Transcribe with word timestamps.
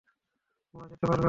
তোমরা 0.73 0.85
যেতে 0.87 1.03
পারবে 1.03 1.09
না। 1.09 1.19